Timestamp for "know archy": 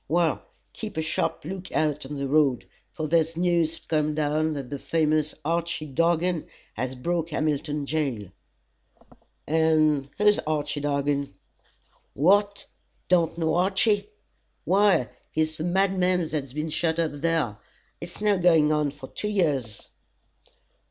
13.37-14.09